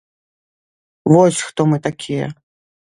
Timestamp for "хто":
1.51-1.61